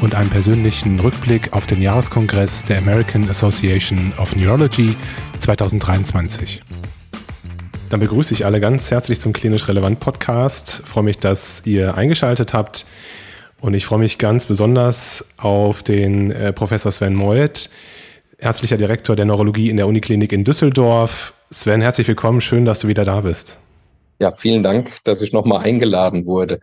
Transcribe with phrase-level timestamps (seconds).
[0.00, 4.94] und einem persönlichen Rückblick auf den Jahreskongress der American Association of Neurology
[5.40, 6.62] 2023.
[7.90, 10.82] Dann begrüße ich alle ganz herzlich zum Klinisch Relevant Podcast.
[10.84, 12.86] Freue mich, dass ihr eingeschaltet habt.
[13.60, 17.70] Und ich freue mich ganz besonders auf den äh, Professor Sven Meuth,
[18.36, 21.34] ärztlicher Direktor der Neurologie in der Uniklinik in Düsseldorf.
[21.50, 22.40] Sven, herzlich willkommen.
[22.40, 23.58] Schön, dass du wieder da bist.
[24.20, 26.60] Ja, vielen Dank, dass ich nochmal eingeladen wurde.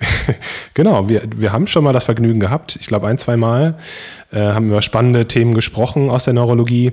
[0.74, 2.76] genau, wir, wir haben schon mal das Vergnügen gehabt.
[2.80, 3.78] Ich glaube, ein, zwei Mal
[4.32, 6.92] äh, haben über spannende Themen gesprochen aus der Neurologie.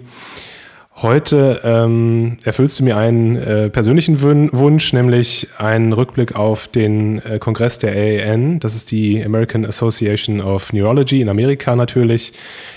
[1.02, 7.40] Heute ähm, erfüllst du mir einen äh, persönlichen Wunsch, nämlich einen Rückblick auf den äh,
[7.40, 8.60] Kongress der AAN.
[8.60, 12.34] Das ist die American Association of Neurology in Amerika natürlich.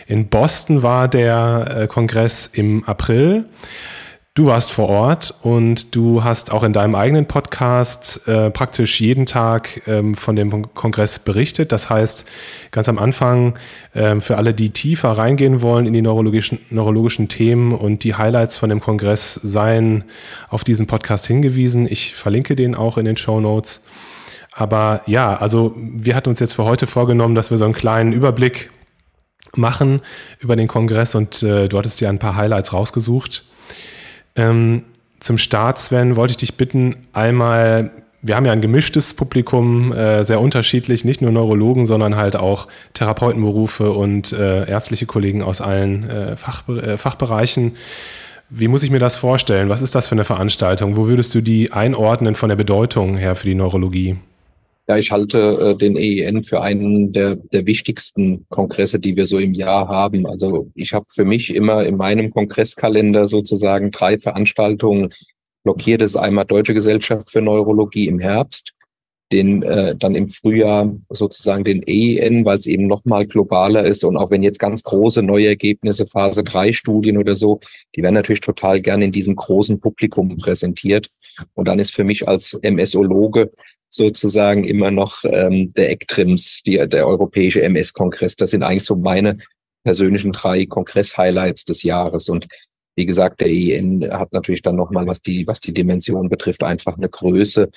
[0.06, 3.44] In Boston war der äh, Kongress im April.
[4.36, 9.26] Du warst vor Ort und du hast auch in deinem eigenen Podcast äh, praktisch jeden
[9.26, 11.70] Tag ähm, von dem Kongress berichtet.
[11.70, 12.24] Das heißt,
[12.72, 13.56] ganz am Anfang
[13.94, 18.56] ähm, für alle, die tiefer reingehen wollen in die neurologischen, neurologischen Themen und die Highlights
[18.56, 20.02] von dem Kongress seien
[20.48, 21.86] auf diesen Podcast hingewiesen.
[21.88, 23.84] Ich verlinke den auch in den Show Notes.
[24.50, 28.12] Aber ja, also wir hatten uns jetzt für heute vorgenommen, dass wir so einen kleinen
[28.12, 28.72] Überblick
[29.54, 30.00] machen
[30.41, 33.44] über den Kongress und äh, du hattest dir ein paar Highlights rausgesucht.
[34.36, 34.82] Ähm,
[35.20, 37.90] zum Start, Sven, wollte ich dich bitten, einmal,
[38.20, 42.68] wir haben ja ein gemischtes Publikum, äh, sehr unterschiedlich, nicht nur Neurologen, sondern halt auch
[42.94, 47.76] Therapeutenberufe und äh, ärztliche Kollegen aus allen äh, Fach, äh, Fachbereichen.
[48.50, 49.69] Wie muss ich mir das vorstellen?
[49.69, 50.97] Was ist das für eine Veranstaltung?
[50.97, 54.16] Wo würdest du die einordnen von der Bedeutung her für die Neurologie?
[54.87, 59.39] Ja, ich halte äh, den EEN für einen der, der wichtigsten Kongresse, die wir so
[59.39, 60.27] im Jahr haben.
[60.27, 65.09] Also ich habe für mich immer in meinem Kongresskalender sozusagen drei Veranstaltungen
[65.62, 66.03] blockiert.
[66.03, 68.75] Das ist einmal Deutsche Gesellschaft für Neurologie im Herbst,
[69.33, 74.05] den äh, dann im Frühjahr sozusagen den EEN, weil es eben nochmal globaler ist.
[74.05, 77.61] Und auch wenn jetzt ganz große neue Ergebnisse, Phase 3 Studien oder so,
[77.97, 81.09] die werden natürlich total gerne in diesem großen Publikum präsentiert.
[81.55, 83.51] Und dann ist für mich als MSologe
[83.94, 88.34] sozusagen immer noch ähm, der ECTRIMS, die, der Europäische MS-Kongress.
[88.34, 89.38] Das sind eigentlich so meine
[89.84, 92.28] persönlichen drei Kongress-Highlights des Jahres.
[92.28, 92.49] Und
[92.97, 96.97] wie gesagt, der EN hat natürlich dann nochmal, was die, was die Dimension betrifft, einfach
[96.97, 97.71] eine Größe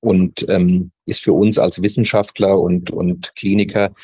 [0.00, 3.94] und ähm, ist für uns als Wissenschaftler und, und Kliniker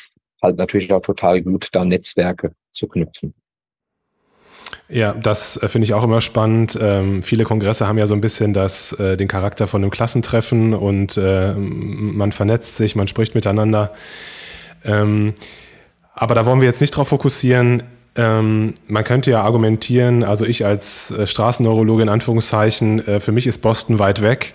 [0.41, 3.35] halt natürlich auch total gut, da Netzwerke zu knüpfen.
[4.87, 6.77] Ja, das äh, finde ich auch immer spannend.
[6.81, 10.73] Ähm, viele Kongresse haben ja so ein bisschen das, äh, den Charakter von einem Klassentreffen
[10.73, 13.93] und äh, man vernetzt sich, man spricht miteinander.
[14.83, 15.33] Ähm,
[16.13, 17.83] aber da wollen wir jetzt nicht drauf fokussieren.
[18.15, 23.45] Ähm, man könnte ja argumentieren, also ich als äh, Straßenneurologe in Anführungszeichen, äh, für mich
[23.45, 24.53] ist Boston weit weg.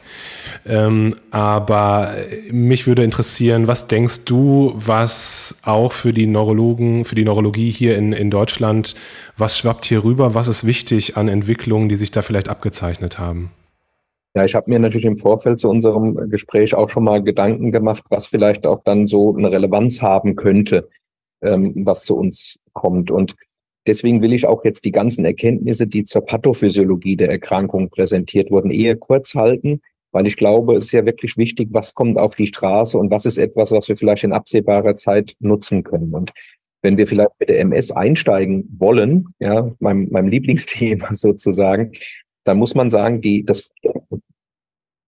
[0.67, 2.15] Ähm, aber
[2.51, 7.99] mich würde interessieren, was denkst du, was auch für die Neurologen, für die Neurologie hier
[7.99, 8.95] in, in Deutschland,
[9.37, 10.35] was schwappt hier rüber?
[10.35, 13.51] Was ist wichtig an Entwicklungen, die sich da vielleicht abgezeichnet haben?
[14.35, 18.03] Ja, ich habe mir natürlich im Vorfeld zu unserem Gespräch auch schon mal Gedanken gemacht,
[18.09, 20.89] was vielleicht auch dann so eine Relevanz haben könnte,
[21.43, 23.11] ähm, was zu uns kommt.
[23.13, 23.37] Und
[23.87, 28.73] deswegen will ich auch jetzt die ganzen Erkenntnisse, die zur Pathophysiologie der Erkrankung präsentiert wurden,
[28.73, 29.83] eher kurz halten,
[30.15, 33.27] weil ich glaube, es ist ja wirklich wichtig, was kommt auf die Straße und was
[33.27, 36.15] ist etwas, was wir vielleicht in absehbarer Zeit nutzen können.
[36.15, 36.33] Und
[36.83, 41.93] wenn wir vielleicht mit der MS einsteigen wollen, ja, meinem, meinem Lieblingsthema sozusagen,
[42.45, 43.73] dann muss man sagen, die, das,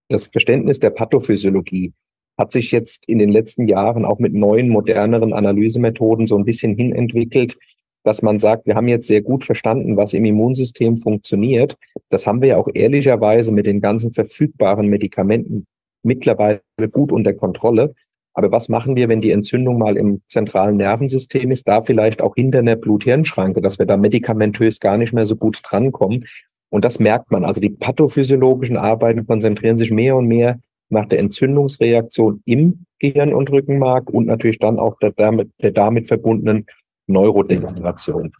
[0.09, 1.93] das Verständnis der Pathophysiologie
[2.37, 6.75] hat sich jetzt in den letzten Jahren auch mit neuen, moderneren Analysemethoden so ein bisschen
[6.75, 7.57] hinentwickelt,
[8.07, 11.75] dass man sagt, wir haben jetzt sehr gut verstanden, was im Immunsystem funktioniert.
[12.09, 15.65] Das haben wir ja auch ehrlicherweise mit den ganzen verfügbaren Medikamenten
[16.03, 17.93] mittlerweile gut unter Kontrolle.
[18.33, 22.35] Aber was machen wir, wenn die Entzündung mal im zentralen Nervensystem ist, da vielleicht auch
[22.35, 26.25] hinter einer Blut-Hirn-Schranke, dass wir da medikamentös gar nicht mehr so gut drankommen?
[26.69, 27.43] Und das merkt man.
[27.43, 30.59] Also die pathophysiologischen Arbeiten konzentrieren sich mehr und mehr
[30.89, 36.07] nach der Entzündungsreaktion im Gehirn und Rückenmark und natürlich dann auch der damit, der damit
[36.07, 36.67] verbundenen
[37.07, 38.31] Neurodegeneration.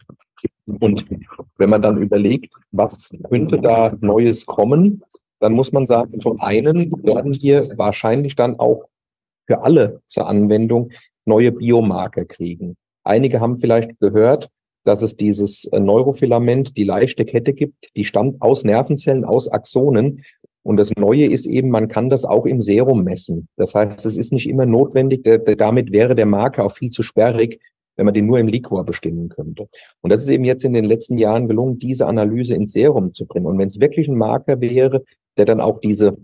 [0.80, 1.06] Und
[1.56, 5.02] wenn man dann überlegt, was könnte da Neues kommen,
[5.40, 8.84] dann muss man sagen, zum einen werden hier wahrscheinlich dann auch
[9.46, 10.90] für alle zur Anwendung
[11.24, 12.76] neue Biomarker kriegen.
[13.04, 14.50] Einige haben vielleicht gehört,
[14.84, 20.24] dass es dieses äh, Neurofilament, die leichte Kette gibt, die stammt aus Nervenzellen, aus Axonen.
[20.62, 23.48] Und das Neue ist eben, man kann das auch im Serum messen.
[23.56, 25.22] Das heißt, es ist nicht immer notwendig,
[25.56, 27.60] damit wäre der Marker auch viel zu sperrig,
[27.98, 29.68] wenn man den nur im Liquor bestimmen könnte.
[30.00, 33.26] Und das ist eben jetzt in den letzten Jahren gelungen, diese Analyse ins Serum zu
[33.26, 33.44] bringen.
[33.44, 35.02] Und wenn es wirklich ein Marker wäre,
[35.36, 36.16] der dann auch diese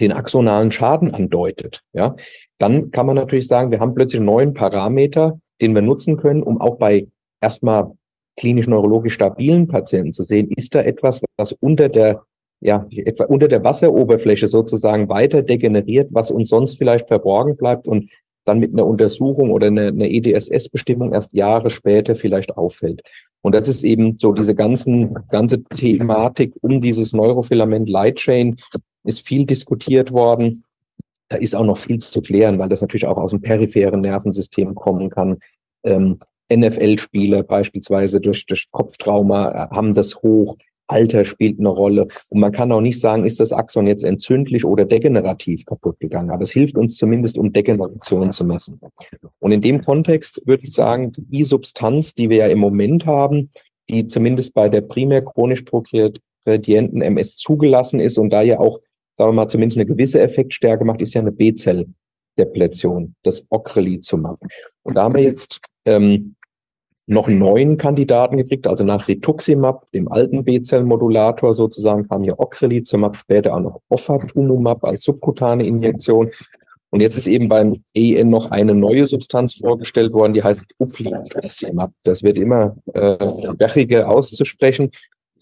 [0.00, 2.16] den axonalen Schaden andeutet, ja,
[2.58, 6.42] dann kann man natürlich sagen, wir haben plötzlich einen neuen Parameter, den wir nutzen können,
[6.42, 7.06] um auch bei
[7.40, 7.92] erstmal
[8.36, 12.22] klinisch-neurologisch stabilen Patienten zu sehen, ist da etwas, was unter der
[12.60, 18.08] ja, etwa unter der Wasseroberfläche sozusagen weiter degeneriert, was uns sonst vielleicht verborgen bleibt und
[18.44, 23.02] dann mit einer Untersuchung oder einer, einer EDSS-Bestimmung erst Jahre später vielleicht auffällt.
[23.42, 28.56] Und das ist eben so diese ganzen, ganze Thematik um dieses Neurofilament Lightchain
[29.04, 30.64] ist viel diskutiert worden.
[31.28, 34.74] Da ist auch noch viel zu klären, weil das natürlich auch aus dem peripheren Nervensystem
[34.74, 35.38] kommen kann.
[35.82, 36.20] Ähm,
[36.52, 40.56] NFL-Spieler beispielsweise durch, durch Kopftrauma äh, haben das hoch.
[40.86, 42.08] Alter spielt eine Rolle.
[42.28, 46.30] Und man kann auch nicht sagen, ist das Axon jetzt entzündlich oder degenerativ kaputt gegangen.
[46.30, 48.80] Aber es hilft uns zumindest, um Degeneration zu messen.
[49.38, 53.50] Und in dem Kontext würde ich sagen, die Substanz, die wir ja im Moment haben,
[53.88, 58.80] die zumindest bei der primär chronisch progredienten MS zugelassen ist und da ja auch,
[59.14, 64.40] sagen wir mal, zumindest eine gewisse Effektstärke macht, ist ja eine B-Zell-Depletion, das Ocrelizumab.
[64.82, 66.36] Und da haben wir jetzt ähm,
[67.06, 73.54] noch neun Kandidaten gekriegt, also nach Rituximab, dem alten B-Zell-Modulator sozusagen, kam hier Ocrelizumab, später
[73.54, 76.30] auch noch Ofatumumab als subkutane Injektion.
[76.90, 81.92] Und jetzt ist eben beim EN noch eine neue Substanz vorgestellt worden, die heißt Uplizumab.
[82.04, 83.16] Das wird immer äh,
[83.52, 84.90] sperriger auszusprechen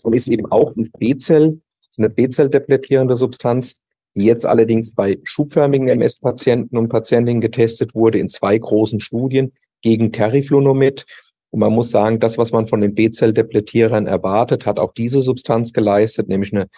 [0.03, 1.61] und ist eben auch ein B-Zell,
[1.99, 3.77] eine B-Zell-depletierende Substanz,
[4.15, 10.13] die jetzt allerdings bei schubförmigen MS-Patienten und Patientinnen getestet wurde in zwei großen Studien gegen
[10.13, 11.07] Teriflunomid
[11.53, 15.75] und man muss sagen, das, was man von den B-Zell-Depletierern erwartet, hat auch diese Substanz
[15.75, 16.69] geleistet, nämlich eine,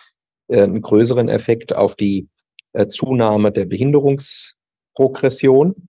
[0.48, 2.26] äh, einen größeren Effekt auf die
[2.72, 5.86] äh, Zunahme der Behinderungsprogression,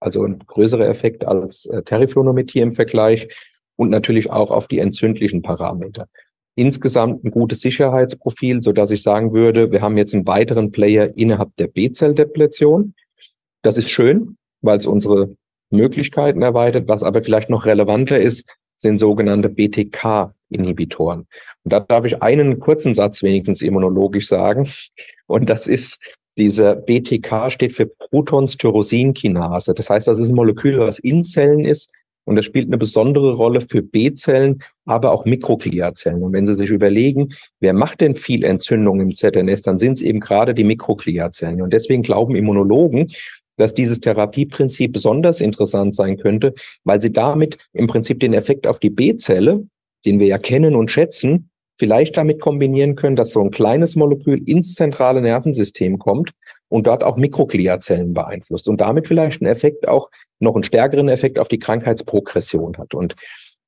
[0.00, 3.28] also ein größerer Effekt als äh, Teriflunomid im Vergleich
[3.76, 6.08] und natürlich auch auf die entzündlichen Parameter.
[6.56, 11.16] Insgesamt ein gutes Sicherheitsprofil, so dass ich sagen würde, wir haben jetzt einen weiteren Player
[11.16, 12.96] innerhalb der B-Zell-Depletion.
[13.62, 15.36] Das ist schön, weil es unsere
[15.70, 16.88] Möglichkeiten erweitert.
[16.88, 18.44] Was aber vielleicht noch relevanter ist,
[18.76, 21.26] sind sogenannte BTK-Inhibitoren.
[21.64, 24.68] Und da darf ich einen kurzen Satz wenigstens immunologisch sagen.
[25.26, 25.98] Und das ist,
[26.38, 29.74] dieser BTK steht für Protonstyrosinkinaase.
[29.74, 31.90] Das heißt, das ist ein Molekül, was in Zellen ist.
[32.26, 36.24] Und das spielt eine besondere Rolle für B-Zellen, aber auch Mikrogliazellen.
[36.24, 37.28] Und wenn Sie sich überlegen,
[37.60, 41.62] wer macht denn viel Entzündung im ZNS, dann sind es eben gerade die Mikrogliazellen.
[41.62, 43.12] Und deswegen glauben Immunologen,
[43.56, 46.54] dass dieses Therapieprinzip besonders interessant sein könnte,
[46.84, 49.66] weil sie damit im Prinzip den Effekt auf die B-Zelle,
[50.04, 54.42] den wir ja kennen und schätzen, vielleicht damit kombinieren können, dass so ein kleines Molekül
[54.48, 56.32] ins zentrale Nervensystem kommt
[56.68, 60.10] und dort auch Mikrogliazellen beeinflusst und damit vielleicht einen Effekt auch
[60.40, 62.94] noch einen stärkeren Effekt auf die Krankheitsprogression hat.
[62.94, 63.16] Und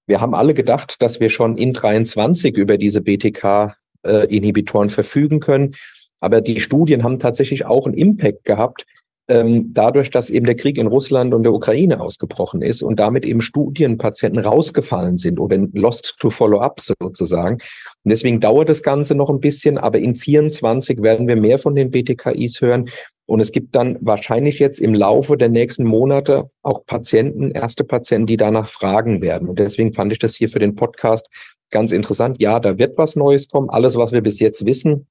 [0.07, 5.75] wir haben alle gedacht, dass wir schon in 23 über diese BTK-Inhibitoren äh, verfügen können.
[6.21, 8.87] Aber die Studien haben tatsächlich auch einen Impact gehabt,
[9.29, 13.27] ähm, dadurch, dass eben der Krieg in Russland und der Ukraine ausgebrochen ist und damit
[13.27, 17.57] eben Studienpatienten rausgefallen sind oder lost to follow up sozusagen.
[18.05, 21.75] Und deswegen dauert das Ganze noch ein bisschen, aber in 24 werden wir mehr von
[21.75, 22.89] den BTKIs hören.
[23.27, 28.27] Und es gibt dann wahrscheinlich jetzt im Laufe der nächsten Monate auch Patienten, erste Patienten,
[28.27, 29.51] die danach fragen werden.
[29.51, 31.29] Und deswegen fand ich das hier für den Podcast
[31.71, 32.41] ganz interessant.
[32.41, 33.69] Ja, da wird was Neues kommen.
[33.69, 35.07] Alles, was wir bis jetzt wissen,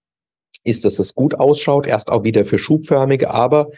[0.64, 1.86] ist, dass es gut ausschaut.
[1.86, 3.70] Erst auch wieder für schubförmige, aber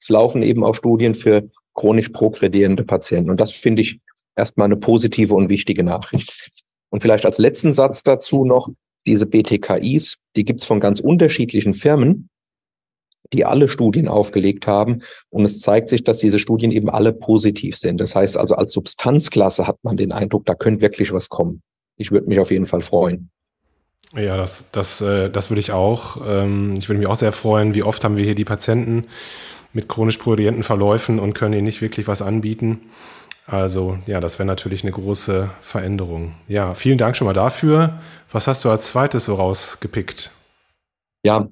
[0.00, 3.30] es laufen eben auch Studien für chronisch progredierende Patienten.
[3.30, 4.00] Und das finde ich
[4.36, 6.50] erstmal eine positive und wichtige Nachricht.
[6.90, 8.68] Und vielleicht als letzten Satz dazu noch,
[9.06, 12.28] diese BTKIs, die gibt es von ganz unterschiedlichen Firmen,
[13.32, 15.02] die alle Studien aufgelegt haben.
[15.30, 18.00] Und es zeigt sich, dass diese Studien eben alle positiv sind.
[18.00, 21.62] Das heißt also, als Substanzklasse hat man den Eindruck, da könnte wirklich was kommen.
[21.96, 23.30] Ich würde mich auf jeden Fall freuen.
[24.14, 26.16] Ja, das, das, äh, das würde ich auch.
[26.26, 27.74] Ähm, ich würde mich auch sehr freuen.
[27.74, 29.04] Wie oft haben wir hier die Patienten,
[29.72, 32.80] mit chronisch prurienten Verläufen und können ihnen nicht wirklich was anbieten.
[33.46, 36.34] Also ja, das wäre natürlich eine große Veränderung.
[36.46, 38.00] Ja, vielen Dank schon mal dafür.
[38.30, 40.30] Was hast du als zweites so rausgepickt?
[41.24, 41.48] Ja,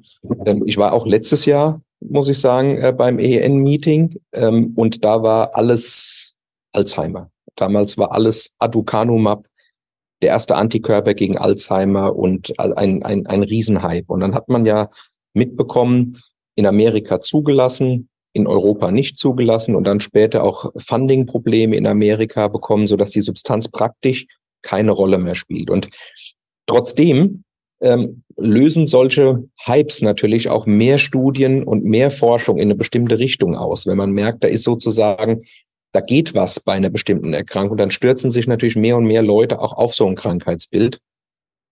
[0.47, 5.23] ähm, ich war auch letztes Jahr, muss ich sagen, äh, beim EN-Meeting ähm, und da
[5.23, 6.37] war alles
[6.73, 7.31] Alzheimer.
[7.57, 9.47] Damals war alles Aducanumab,
[10.23, 14.13] der erste Antikörper gegen Alzheimer und ein, ein, ein Riesenhype.
[14.13, 14.89] Und dann hat man ja
[15.35, 16.21] mitbekommen,
[16.55, 22.87] in Amerika zugelassen, in Europa nicht zugelassen und dann später auch Funding-Probleme in Amerika bekommen,
[22.87, 24.27] sodass die Substanz praktisch
[24.63, 25.71] keine Rolle mehr spielt.
[25.71, 25.89] Und
[26.67, 27.45] trotzdem
[27.81, 33.57] ähm, lösen solche Hypes natürlich auch mehr Studien und mehr Forschung in eine bestimmte Richtung
[33.57, 33.87] aus.
[33.87, 35.43] Wenn man merkt, da ist sozusagen,
[35.93, 39.61] da geht was bei einer bestimmten Erkrankung, dann stürzen sich natürlich mehr und mehr Leute
[39.61, 40.99] auch auf so ein Krankheitsbild.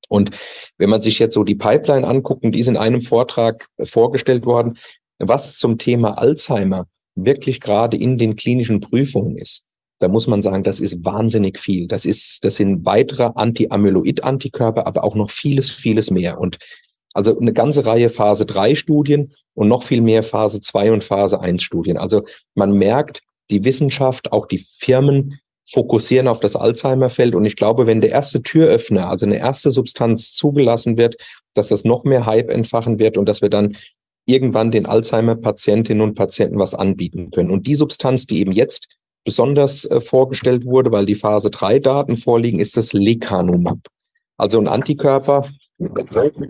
[0.09, 0.31] Und
[0.79, 4.47] wenn man sich jetzt so die Pipeline anguckt, und die ist in einem Vortrag vorgestellt
[4.47, 4.79] worden,
[5.19, 9.65] was zum Thema Alzheimer wirklich gerade in den klinischen Prüfungen ist,
[9.99, 11.87] da muss man sagen, das ist wahnsinnig viel.
[11.87, 16.39] Das ist, das sind weitere Anti-Amyloid-Antikörper, aber auch noch vieles, vieles mehr.
[16.39, 16.59] Und
[17.15, 21.41] also eine ganze Reihe Phase 3 Studien und noch viel mehr Phase 2 und Phase
[21.41, 21.97] 1 Studien.
[21.97, 22.23] Also
[22.55, 27.35] man merkt, die Wissenschaft, auch die Firmen fokussieren auf das Alzheimer-Feld.
[27.35, 31.17] Und ich glaube, wenn der erste Türöffner, also eine erste Substanz zugelassen wird,
[31.55, 33.77] dass das noch mehr Hype entfachen wird und dass wir dann
[34.27, 37.51] irgendwann den Alzheimer-Patientinnen und Patienten was anbieten können.
[37.51, 38.89] Und die Substanz, die eben jetzt
[39.25, 43.79] besonders äh, vorgestellt wurde, weil die Phase 3 Daten vorliegen, ist das Lecanemab.
[44.37, 45.47] Also ein Antikörper,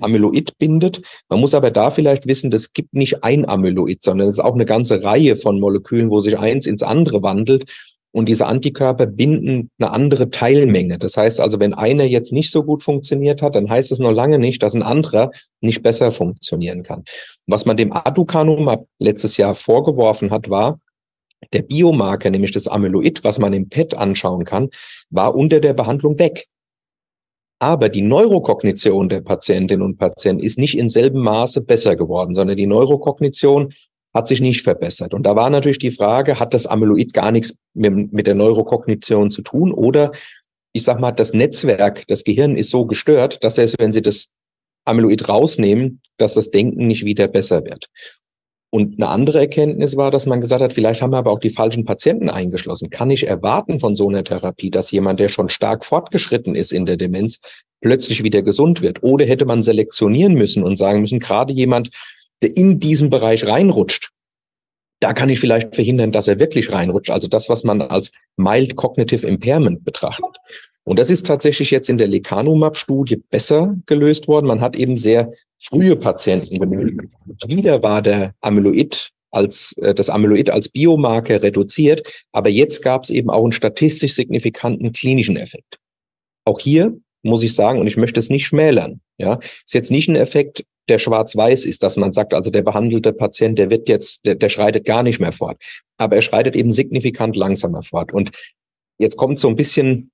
[0.00, 1.02] Amyloid bindet.
[1.28, 4.54] Man muss aber da vielleicht wissen, das gibt nicht ein Amyloid, sondern es ist auch
[4.54, 7.71] eine ganze Reihe von Molekülen, wo sich eins ins andere wandelt.
[8.17, 10.99] Und diese Antikörper binden eine andere Teilmenge.
[10.99, 14.11] Das heißt also, wenn einer jetzt nicht so gut funktioniert hat, dann heißt es noch
[14.11, 15.31] lange nicht, dass ein anderer
[15.61, 17.05] nicht besser funktionieren kann.
[17.47, 20.81] Was man dem Aducanumab letztes Jahr vorgeworfen hat, war,
[21.53, 24.71] der Biomarker, nämlich das Amyloid, was man im PET anschauen kann,
[25.11, 26.47] war unter der Behandlung weg.
[27.59, 32.57] Aber die Neurokognition der Patientinnen und Patienten ist nicht in selben Maße besser geworden, sondern
[32.57, 33.75] die Neurokognition
[34.17, 35.13] hat sich nicht verbessert.
[35.13, 39.31] Und da war natürlich die Frage, hat das Amyloid gar nichts mit, mit der Neurokognition
[39.31, 39.73] zu tun?
[39.73, 40.11] Oder
[40.73, 44.31] ich sag mal, das Netzwerk, das Gehirn ist so gestört, dass selbst wenn Sie das
[44.87, 47.89] Amyloid rausnehmen, dass das Denken nicht wieder besser wird.
[48.71, 51.51] Und eine andere Erkenntnis war, dass man gesagt hat, vielleicht haben wir aber auch die
[51.51, 52.91] falschen Patienten eingeschlossen.
[52.91, 56.87] Kann ich erwarten von so einer Therapie, dass jemand, der schon stark fortgeschritten ist in
[56.87, 57.39] der Demenz,
[57.81, 59.03] plötzlich wieder gesund wird?
[59.03, 61.91] Oder hätte man selektionieren müssen und sagen müssen, gerade jemand,
[62.43, 64.11] der in diesen Bereich reinrutscht,
[65.00, 67.11] da kann ich vielleicht verhindern, dass er wirklich reinrutscht.
[67.11, 70.37] Also das, was man als mild cognitive impairment betrachtet.
[70.85, 74.47] Und das ist tatsächlich jetzt in der Lecanomab-Studie besser gelöst worden.
[74.47, 77.00] Man hat eben sehr frühe Patienten benötigt.
[77.47, 83.11] Wieder war der Amyloid als äh, das Amyloid als Biomarker reduziert, aber jetzt gab es
[83.11, 85.78] eben auch einen statistisch signifikanten klinischen Effekt.
[86.45, 90.09] Auch hier muss ich sagen, und ich möchte es nicht schmälern, ja, ist jetzt nicht
[90.09, 94.25] ein Effekt, der schwarz-weiß ist, dass man sagt, also der behandelte Patient, der wird jetzt,
[94.25, 95.61] der, der schreitet gar nicht mehr fort.
[95.99, 98.12] Aber er schreitet eben signifikant langsamer fort.
[98.12, 98.31] Und
[98.99, 100.11] jetzt kommt so ein bisschen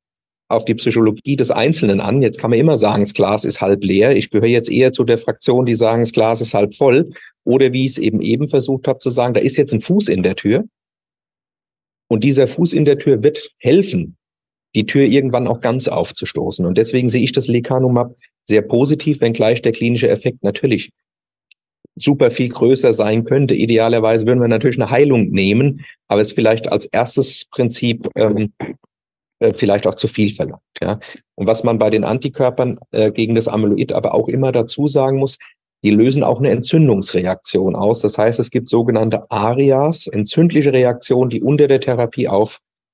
[0.48, 2.22] auf die Psychologie des Einzelnen an.
[2.22, 4.14] Jetzt kann man immer sagen, das Glas ist halb leer.
[4.16, 7.10] Ich gehöre jetzt eher zu der Fraktion, die sagen, das Glas ist halb voll.
[7.44, 10.08] Oder wie ich es eben eben versucht habe zu sagen, da ist jetzt ein Fuß
[10.08, 10.64] in der Tür.
[12.08, 14.16] Und dieser Fuß in der Tür wird helfen,
[14.74, 16.64] die Tür irgendwann auch ganz aufzustoßen.
[16.64, 18.14] Und deswegen sehe ich das Lecanumab
[18.44, 20.90] sehr positiv, wenngleich der klinische Effekt natürlich
[21.94, 23.54] super viel größer sein könnte.
[23.54, 28.52] Idealerweise würden wir natürlich eine Heilung nehmen, aber es vielleicht als erstes Prinzip ähm,
[29.40, 30.62] äh, vielleicht auch zu viel verlangt.
[30.80, 31.00] Ja.
[31.34, 35.18] Und was man bei den Antikörpern äh, gegen das Amyloid aber auch immer dazu sagen
[35.18, 35.38] muss,
[35.84, 38.00] die lösen auch eine Entzündungsreaktion aus.
[38.00, 42.28] Das heißt, es gibt sogenannte ARIAs, entzündliche Reaktionen, die unter der Therapie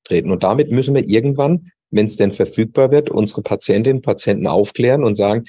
[0.09, 0.31] auftreten.
[0.31, 5.05] Und damit müssen wir irgendwann, wenn es denn verfügbar wird, unsere Patientinnen und Patienten aufklären
[5.05, 5.45] und sagen,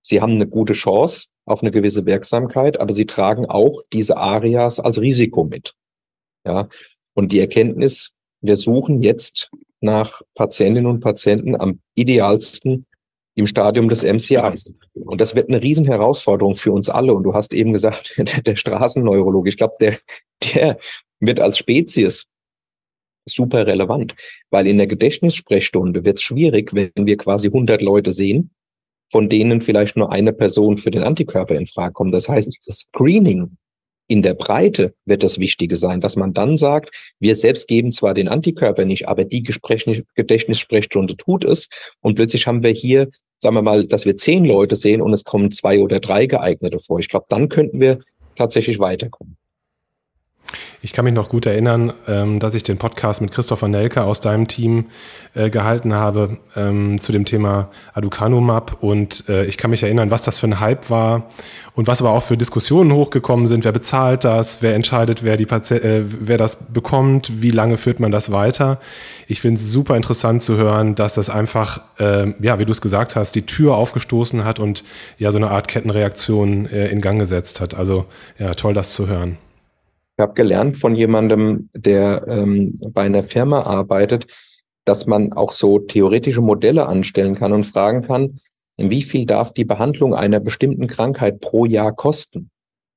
[0.00, 4.78] sie haben eine gute Chance auf eine gewisse Wirksamkeit, aber sie tragen auch diese ARIAs
[4.80, 5.74] als Risiko mit.
[6.44, 6.68] Ja.
[7.14, 9.50] Und die Erkenntnis, wir suchen jetzt
[9.80, 12.86] nach Patientinnen und Patienten am idealsten
[13.34, 14.74] im Stadium des MCIs.
[14.94, 17.14] Und das wird eine Riesenherausforderung für uns alle.
[17.14, 19.98] Und du hast eben gesagt, der, der Straßenneurologe, ich glaube, der,
[20.54, 20.78] der
[21.20, 22.26] wird als Spezies
[23.26, 24.14] super relevant,
[24.50, 28.50] weil in der Gedächtnissprechstunde wird es schwierig, wenn wir quasi 100 Leute sehen,
[29.10, 32.14] von denen vielleicht nur eine Person für den Antikörper in Frage kommt.
[32.14, 33.56] Das heißt, das Screening
[34.06, 38.12] in der Breite wird das Wichtige sein, dass man dann sagt, wir selbst geben zwar
[38.12, 41.68] den Antikörper nicht, aber die Gedächtnissprechstunde tut es.
[42.00, 43.08] Und plötzlich haben wir hier,
[43.38, 46.80] sagen wir mal, dass wir zehn Leute sehen und es kommen zwei oder drei geeignete
[46.80, 46.98] vor.
[46.98, 48.00] Ich glaube, dann könnten wir
[48.34, 49.36] tatsächlich weiterkommen.
[50.82, 54.22] Ich kann mich noch gut erinnern, ähm, dass ich den Podcast mit Christopher Nelke aus
[54.22, 54.86] deinem Team
[55.34, 60.22] äh, gehalten habe ähm, zu dem Thema Aducanumab und äh, ich kann mich erinnern, was
[60.22, 61.28] das für ein Hype war
[61.74, 63.64] und was aber auch für Diskussionen hochgekommen sind.
[63.64, 64.62] Wer bezahlt das?
[64.62, 67.42] Wer entscheidet, wer, die Patient, äh, wer das bekommt?
[67.42, 68.80] Wie lange führt man das weiter?
[69.28, 72.80] Ich finde es super interessant zu hören, dass das einfach, äh, ja, wie du es
[72.80, 74.82] gesagt hast, die Tür aufgestoßen hat und
[75.18, 77.74] ja so eine Art Kettenreaktion äh, in Gang gesetzt hat.
[77.74, 78.06] Also
[78.38, 79.36] ja, toll, das zu hören.
[80.20, 84.26] Ich habe gelernt von jemandem, der ähm, bei einer Firma arbeitet,
[84.84, 88.38] dass man auch so theoretische Modelle anstellen kann und fragen kann,
[88.76, 92.50] wie viel darf die Behandlung einer bestimmten Krankheit pro Jahr kosten?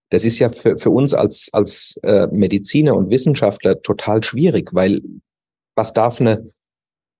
[0.09, 4.99] Das ist ja für, für uns als, als äh, Mediziner und Wissenschaftler total schwierig, weil
[5.77, 6.51] was darf eine,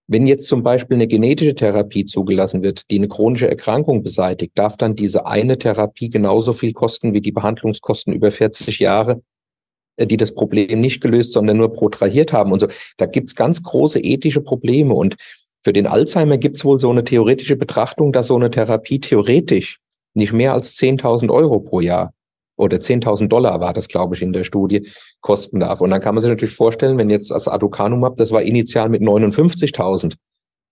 [0.07, 4.75] wenn jetzt zum Beispiel eine genetische Therapie zugelassen wird, die eine chronische Erkrankung beseitigt, darf
[4.75, 9.21] dann diese eine Therapie genauso viel kosten wie die Behandlungskosten über 40 Jahre
[9.99, 12.67] die das Problem nicht gelöst, sondern nur protrahiert haben und so.
[12.97, 14.93] Da gibt's ganz große ethische Probleme.
[14.93, 15.15] Und
[15.63, 19.79] für den Alzheimer gibt's wohl so eine theoretische Betrachtung, dass so eine Therapie theoretisch
[20.13, 22.13] nicht mehr als 10.000 Euro pro Jahr
[22.55, 24.89] oder 10.000 Dollar war das, glaube ich, in der Studie,
[25.21, 25.81] kosten darf.
[25.81, 29.01] Und dann kann man sich natürlich vorstellen, wenn jetzt das Aducanumab, das war initial mit
[29.01, 30.15] 59.000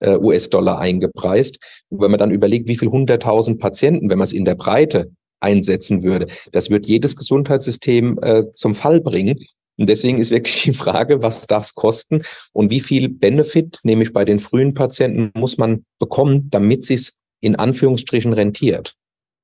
[0.00, 1.58] äh, US-Dollar eingepreist.
[1.90, 5.10] Wenn man dann überlegt, wie viel 100.000 Patienten, wenn man es in der Breite
[5.42, 6.28] einsetzen würde.
[6.52, 9.38] Das wird jedes Gesundheitssystem äh, zum Fall bringen.
[9.78, 12.22] Und deswegen ist wirklich die Frage, was darf es kosten
[12.52, 17.56] und wie viel Benefit, nämlich bei den frühen Patienten, muss man bekommen, damit es in
[17.56, 18.94] Anführungsstrichen rentiert.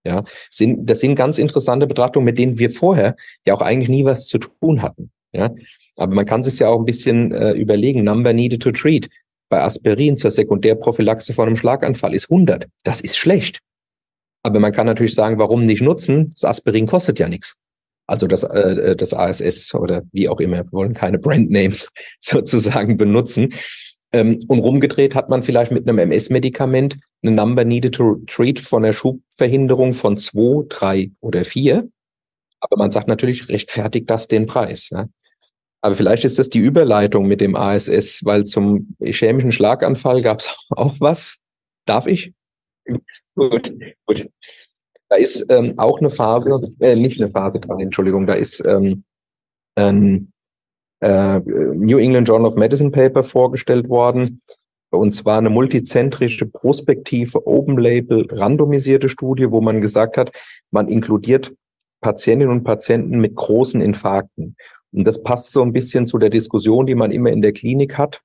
[0.04, 4.04] Ja, sind, das sind ganz interessante Betrachtungen, mit denen wir vorher ja auch eigentlich nie
[4.04, 5.10] was zu tun hatten.
[5.32, 5.54] Ja,
[5.96, 8.04] aber man kann sich ja auch ein bisschen äh, überlegen.
[8.04, 9.08] Number needed to treat
[9.48, 12.68] bei Aspirin zur Sekundärprophylaxe von einem Schlaganfall ist 100.
[12.84, 13.60] Das ist schlecht.
[14.48, 16.32] Aber man kann natürlich sagen, warum nicht nutzen?
[16.32, 17.56] Das Aspirin kostet ja nichts.
[18.06, 21.90] Also das, äh, das ASS oder wie auch immer, wir wollen keine Brandnames
[22.20, 23.52] sozusagen benutzen.
[24.10, 28.84] Ähm, und rumgedreht hat man vielleicht mit einem MS-Medikament eine Number Needed to Treat von
[28.84, 31.86] der Schubverhinderung von zwei, drei oder vier.
[32.60, 34.88] Aber man sagt natürlich, rechtfertigt das den Preis.
[34.88, 35.08] Ja?
[35.82, 40.56] Aber vielleicht ist das die Überleitung mit dem ASS, weil zum ischämischen Schlaganfall gab es
[40.70, 41.36] auch was.
[41.84, 42.32] Darf ich?
[43.38, 43.72] Gut,
[44.04, 44.28] gut.
[45.08, 49.04] Da ist ähm, auch eine Phase, äh, nicht eine Phase dran, Entschuldigung, da ist ähm,
[49.76, 50.32] ein
[51.00, 54.42] äh, New England Journal of Medicine Paper vorgestellt worden.
[54.90, 60.32] Und zwar eine multizentrische, prospektive, Open-Label, randomisierte Studie, wo man gesagt hat,
[60.70, 61.54] man inkludiert
[62.00, 64.56] Patientinnen und Patienten mit großen Infarkten.
[64.92, 67.98] Und das passt so ein bisschen zu der Diskussion, die man immer in der Klinik
[67.98, 68.20] hat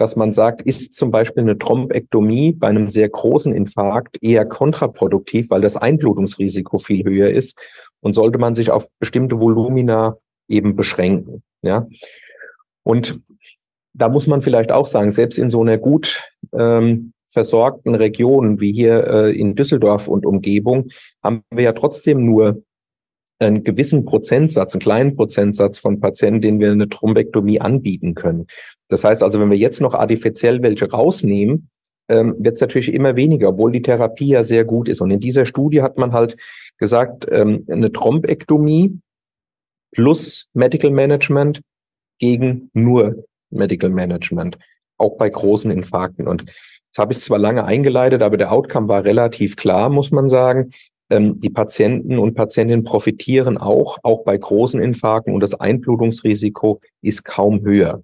[0.00, 5.50] dass man sagt, ist zum Beispiel eine Thrombektomie bei einem sehr großen Infarkt eher kontraproduktiv,
[5.50, 7.58] weil das Einblutungsrisiko viel höher ist
[8.00, 10.16] und sollte man sich auf bestimmte Volumina
[10.48, 11.42] eben beschränken.
[11.60, 11.86] Ja.
[12.82, 13.20] Und
[13.92, 18.72] da muss man vielleicht auch sagen, selbst in so einer gut ähm, versorgten Region wie
[18.72, 20.88] hier äh, in Düsseldorf und Umgebung
[21.22, 22.62] haben wir ja trotzdem nur
[23.40, 28.46] einen gewissen Prozentsatz, einen kleinen Prozentsatz von Patienten, denen wir eine Thrombektomie anbieten können.
[28.88, 31.70] Das heißt also, wenn wir jetzt noch artifiziell welche rausnehmen,
[32.08, 35.00] ähm, wird es natürlich immer weniger, obwohl die Therapie ja sehr gut ist.
[35.00, 36.36] Und in dieser Studie hat man halt
[36.76, 38.98] gesagt, ähm, eine Thrombektomie
[39.92, 41.62] plus Medical Management
[42.18, 44.58] gegen nur Medical Management,
[44.98, 46.28] auch bei großen Infarkten.
[46.28, 46.44] Und
[46.92, 50.72] das habe ich zwar lange eingeleitet, aber der Outcome war relativ klar, muss man sagen.
[51.10, 57.24] Ähm, die Patienten und Patientinnen profitieren auch, auch bei großen Infarkten und das Einblutungsrisiko ist
[57.24, 58.02] kaum höher.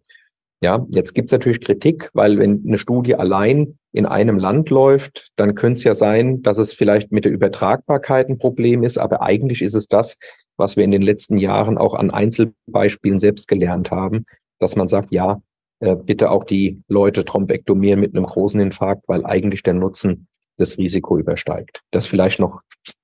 [0.63, 5.31] Ja, jetzt gibt es natürlich Kritik, weil wenn eine Studie allein in einem Land läuft,
[5.37, 9.23] dann könnte es ja sein, dass es vielleicht mit der Übertragbarkeit ein Problem ist, aber
[9.23, 10.19] eigentlich ist es das,
[10.57, 14.25] was wir in den letzten Jahren auch an Einzelbeispielen selbst gelernt haben,
[14.59, 15.43] dass man sagt, ja,
[15.81, 20.79] äh, bitte auch die Leute thrombektomieren mit einem großen Infarkt, weil eigentlich der Nutzen das
[20.79, 21.83] Risiko übersteigt.
[21.91, 22.61] Das vielleicht noch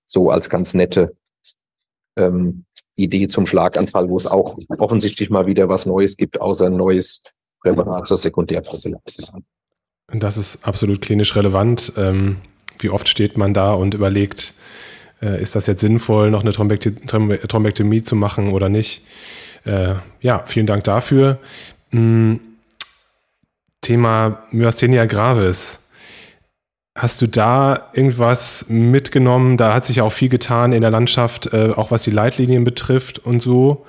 [0.06, 1.16] so als ganz nette
[2.16, 2.64] ähm,
[2.96, 7.22] Idee zum Schlaganfall, wo es auch offensichtlich mal wieder was Neues gibt, außer ein neues
[7.60, 9.22] Präparat zur Sekundärprophylaxe.
[10.08, 11.92] Das ist absolut klinisch relevant.
[11.96, 12.38] Ähm,
[12.78, 14.52] wie oft steht man da und überlegt,
[15.22, 19.04] äh, ist das jetzt sinnvoll, noch eine Thrombektomie zu machen oder nicht?
[19.64, 21.38] Äh, ja, vielen Dank dafür.
[21.90, 22.40] Hm,
[23.80, 25.81] Thema Myasthenia gravis.
[26.94, 29.56] Hast du da irgendwas mitgenommen?
[29.56, 33.18] Da hat sich auch viel getan in der Landschaft, äh, auch was die Leitlinien betrifft
[33.18, 33.86] und so.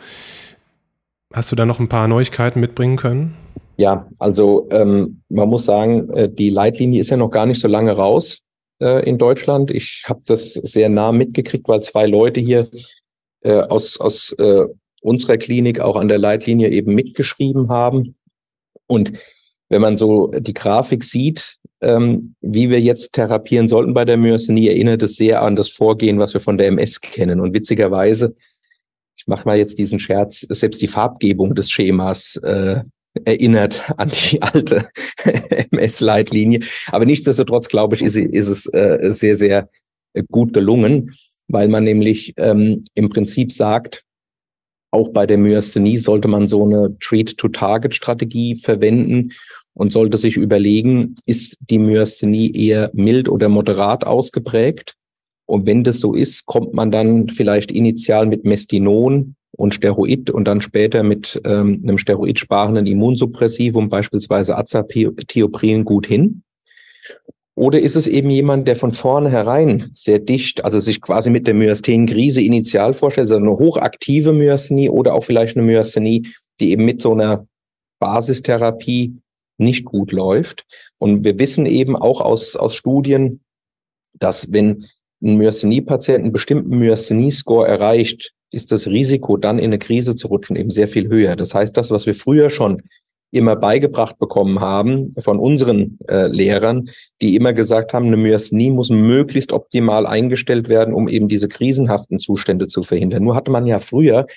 [1.33, 3.35] Hast du da noch ein paar Neuigkeiten mitbringen können?
[3.75, 7.67] Ja, also ähm, man muss sagen, äh, die Leitlinie ist ja noch gar nicht so
[7.67, 8.41] lange raus
[8.79, 9.71] äh, in Deutschland.
[9.71, 12.69] Ich habe das sehr nah mitgekriegt, weil zwei Leute hier
[13.41, 14.65] äh, aus, aus äh,
[15.01, 18.15] unserer Klinik auch an der Leitlinie eben mitgeschrieben haben.
[18.87, 19.11] Und
[19.73, 24.67] wenn man so die Grafik sieht, ähm, wie wir jetzt therapieren sollten bei der Myasthenie,
[24.67, 27.39] erinnert es sehr an das Vorgehen, was wir von der MS kennen.
[27.39, 28.35] Und witzigerweise,
[29.17, 32.81] ich mache mal jetzt diesen Scherz, selbst die Farbgebung des Schemas äh,
[33.25, 34.87] erinnert an die alte
[35.71, 36.59] MS-Leitlinie.
[36.91, 39.69] Aber nichtsdestotrotz, glaube ich, ist, ist es äh, sehr, sehr
[40.29, 41.15] gut gelungen,
[41.47, 44.05] weil man nämlich ähm, im Prinzip sagt,
[44.91, 49.31] auch bei der Myasthenie sollte man so eine Treat-to-Target-Strategie verwenden
[49.73, 54.95] und sollte sich überlegen, ist die Myasthenie eher mild oder moderat ausgeprägt?
[55.45, 60.45] Und wenn das so ist, kommt man dann vielleicht initial mit Mestinon und Steroid und
[60.45, 66.43] dann später mit ähm, einem steroidsparenden Immunsuppressivum, beispielsweise Azathioprин, gut hin.
[67.55, 71.53] Oder ist es eben jemand, der von vornherein sehr dicht, also sich quasi mit der
[71.53, 76.27] Myasthenie-Krise initial vorstellt, also eine hochaktive Myasthenie oder auch vielleicht eine Myasthenie,
[76.59, 77.45] die eben mit so einer
[77.99, 79.17] Basistherapie
[79.57, 80.65] nicht gut läuft.
[80.97, 83.41] Und wir wissen eben auch aus, aus Studien,
[84.13, 84.85] dass wenn
[85.21, 90.55] ein Myasthenie-Patient einen bestimmten Myasthenie-Score erreicht, ist das Risiko, dann in eine Krise zu rutschen,
[90.55, 91.35] eben sehr viel höher.
[91.35, 92.83] Das heißt, das, was wir früher schon
[93.31, 96.89] immer beigebracht bekommen haben von unseren äh, Lehrern,
[97.19, 102.19] die immer gesagt haben, eine Myasthenie muss möglichst optimal eingestellt werden, um eben diese krisenhaften
[102.19, 103.23] Zustände zu verhindern.
[103.23, 104.27] Nur hatte man ja früher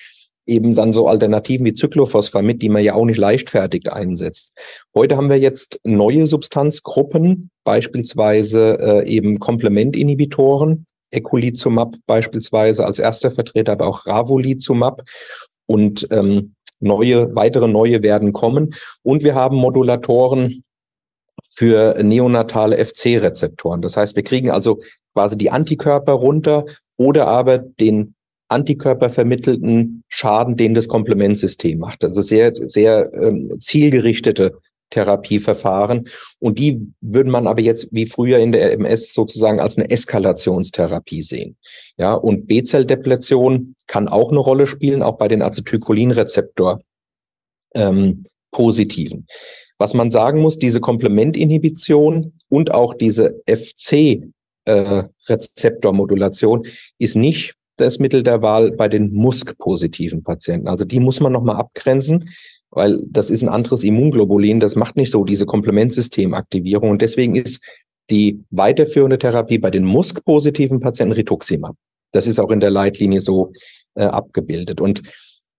[0.47, 4.57] eben dann so Alternativen wie Cyclophosphamid, die man ja auch nicht leichtfertig einsetzt.
[4.95, 13.73] Heute haben wir jetzt neue Substanzgruppen, beispielsweise äh, eben Komplementinhibitoren, Eculizumab beispielsweise als erster Vertreter,
[13.73, 15.03] aber auch Ravulizumab
[15.67, 18.75] und ähm, neue, weitere neue werden kommen.
[19.03, 20.65] Und wir haben Modulatoren
[21.43, 23.83] für neonatale FC-Rezeptoren.
[23.83, 24.81] Das heißt, wir kriegen also
[25.15, 26.67] quasi die Antikörper runter
[26.99, 28.16] oder aber den
[28.49, 32.05] antikörpervermittelten Schaden, den das Komplementsystem macht.
[32.05, 34.59] Also sehr, sehr ähm, zielgerichtete
[34.91, 36.09] Therapieverfahren.
[36.39, 41.23] Und die würde man aber jetzt wie früher in der MS sozusagen als eine Eskalationstherapie
[41.23, 41.57] sehen.
[41.97, 46.81] Ja, und B-Zelldepletion kann auch eine Rolle spielen, auch bei den Acetylcholinrezeptor
[47.75, 49.27] ähm, positiven.
[49.79, 54.23] Was man sagen muss, diese Komplementinhibition und auch diese FC
[54.65, 56.67] äh, Rezeptormodulation
[56.99, 60.69] ist nicht das Mittel der Wahl bei den Musk-positiven Patienten.
[60.69, 62.31] Also die muss man nochmal abgrenzen
[62.77, 67.65] weil das ist ein anderes Immunglobulin, das macht nicht so diese Komplementsystemaktivierung und deswegen ist
[68.11, 71.75] die weiterführende Therapie bei den Musk-positiven Patienten Rituximab.
[72.13, 73.53] Das ist auch in der Leitlinie so
[73.95, 75.03] äh, abgebildet und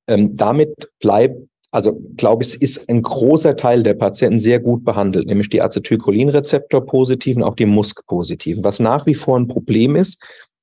[0.08, 1.38] ähm, damit bleibt
[1.70, 7.44] also glaube ich, ist ein großer Teil der Patienten sehr gut behandelt, nämlich die Acetylcholinrezeptor-positiven,
[7.44, 8.64] auch die Musk-positiven.
[8.64, 10.18] Was nach wie vor ein Problem ist,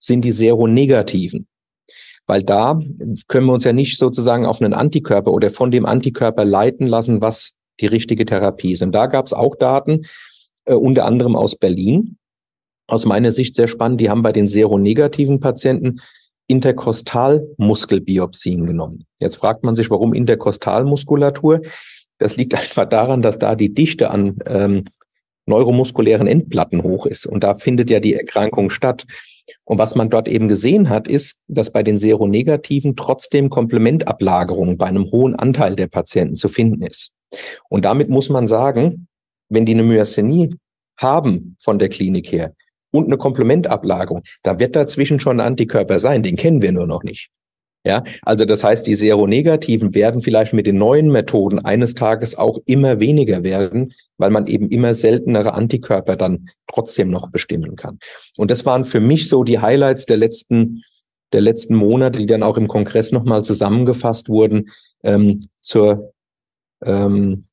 [0.05, 1.47] sind die Seronegativen.
[2.27, 2.79] Weil da
[3.29, 7.21] können wir uns ja nicht sozusagen auf einen Antikörper oder von dem Antikörper leiten lassen,
[7.21, 8.83] was die richtige Therapie ist.
[8.83, 10.07] Und da gab es auch Daten,
[10.65, 12.17] äh, unter anderem aus Berlin.
[12.87, 14.01] Aus meiner Sicht sehr spannend.
[14.01, 16.01] Die haben bei den seronegativen Patienten
[16.47, 19.07] Interkostalmuskelbiopsien genommen.
[19.19, 21.63] Jetzt fragt man sich, warum Interkostalmuskulatur?
[22.19, 24.85] Das liegt einfach daran, dass da die Dichte an ähm,
[25.47, 27.27] neuromuskulären Endplatten hoch ist.
[27.27, 29.05] Und da findet ja die Erkrankung statt.
[29.65, 34.87] Und was man dort eben gesehen hat, ist, dass bei den Seronegativen trotzdem Komplementablagerung bei
[34.87, 37.13] einem hohen Anteil der Patienten zu finden ist.
[37.69, 39.09] Und damit muss man sagen,
[39.49, 40.55] wenn die eine Myasthenie
[40.97, 42.55] haben von der Klinik her
[42.91, 47.03] und eine Komplementablagerung, da wird dazwischen schon ein Antikörper sein, den kennen wir nur noch
[47.03, 47.31] nicht.
[47.87, 52.59] Ja, also das heißt, die Seronegativen werden vielleicht mit den neuen Methoden eines Tages auch
[52.65, 57.99] immer weniger werden, weil man eben immer seltenere Antikörper dann trotzdem noch bestimmen kann.
[58.39, 60.83] Und das waren für mich so die Highlights der letzten
[61.35, 64.71] der letzten Monate, die dann auch im Kongress nochmal zusammengefasst wurden
[65.03, 66.13] ähm, zur
[66.83, 67.47] ähm,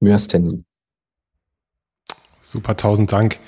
[0.00, 0.64] Myasthenie.
[2.40, 3.38] Super, tausend Dank.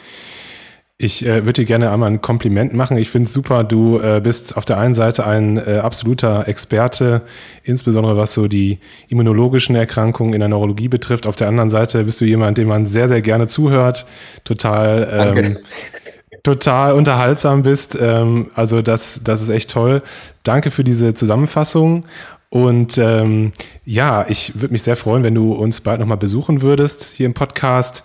[1.01, 2.97] Ich äh, würde dir gerne einmal ein Kompliment machen.
[2.97, 7.23] Ich finde es super, du äh, bist auf der einen Seite ein äh, absoluter Experte,
[7.63, 11.29] insbesondere was so die immunologischen Erkrankungen in der Neurologie betrifft.
[11.29, 14.07] Auf der anderen Seite bist du jemand, dem man sehr, sehr gerne zuhört,
[14.43, 15.57] total, ähm,
[16.43, 17.97] total unterhaltsam bist.
[18.01, 20.03] Ähm, also das, das ist echt toll.
[20.43, 22.07] Danke für diese Zusammenfassung.
[22.51, 23.53] Und ähm,
[23.85, 27.35] ja, ich würde mich sehr freuen, wenn du uns bald nochmal besuchen würdest hier im
[27.35, 28.03] Podcast.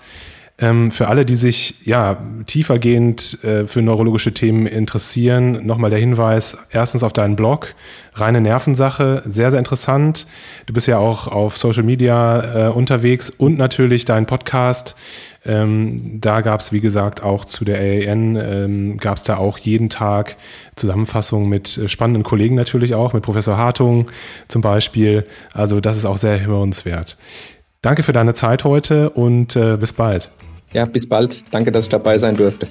[0.60, 6.58] Ähm, für alle, die sich ja tiefergehend äh, für neurologische Themen interessieren, nochmal der Hinweis:
[6.72, 7.74] erstens auf deinen Blog,
[8.14, 10.28] reine Nervensache, sehr, sehr interessant.
[10.68, 14.96] Du bist ja auch auf Social Media äh, unterwegs und natürlich dein Podcast.
[15.44, 19.58] Ähm, da gab es, wie gesagt, auch zu der AAN, ähm, gab es da auch
[19.58, 20.38] jeden Tag
[20.76, 24.06] Zusammenfassungen mit äh, spannenden Kollegen natürlich auch, mit Professor Hartung
[24.48, 25.26] zum Beispiel.
[25.52, 27.18] Also das ist auch sehr hörenswert.
[27.82, 30.30] Danke für deine Zeit heute und äh, bis bald.
[30.74, 31.46] Ja, bis bald.
[31.52, 32.68] Danke, dass ich dabei sein durfte.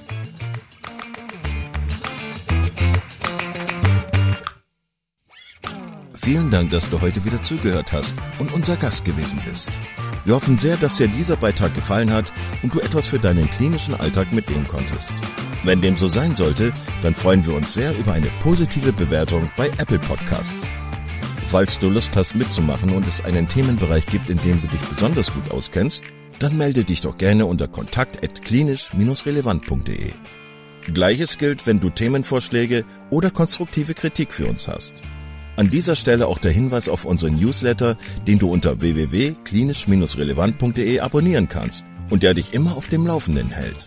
[6.15, 9.71] Vielen Dank, dass du heute wieder zugehört hast und unser Gast gewesen bist.
[10.25, 13.97] Wir hoffen sehr, dass dir dieser Beitrag gefallen hat und du etwas für deinen klinischen
[13.97, 15.12] Alltag mitnehmen konntest.
[15.65, 19.67] Wenn dem so sein sollte, dann freuen wir uns sehr über eine positive Bewertung bei
[19.79, 20.71] Apple Podcasts.
[21.49, 25.33] Falls du Lust hast mitzumachen und es einen Themenbereich gibt, in dem du dich besonders
[25.35, 26.05] gut auskennst,
[26.42, 30.11] dann melde dich doch gerne unter kontakt@klinisch-relevant.de.
[30.92, 35.02] Gleiches gilt, wenn du Themenvorschläge oder konstruktive Kritik für uns hast.
[35.57, 41.85] An dieser Stelle auch der Hinweis auf unseren Newsletter, den du unter www.klinisch-relevant.de abonnieren kannst
[42.11, 43.87] und der dich immer auf dem Laufenden hält.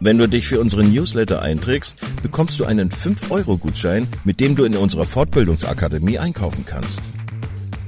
[0.00, 4.76] Wenn du dich für unseren Newsletter einträgst, bekommst du einen 5-Euro-Gutschein, mit dem du in
[4.76, 7.02] unserer Fortbildungsakademie einkaufen kannst.